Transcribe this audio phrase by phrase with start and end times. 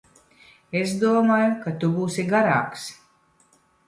[0.79, 2.87] Es domāju, ka tu būsi garāks.